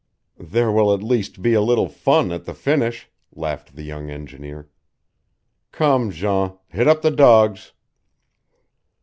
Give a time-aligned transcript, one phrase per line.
[0.39, 4.67] "There will at least be a little fun at the finish," laughed the young engineer.
[5.71, 7.73] "Come, Jean, hit up the dogs!"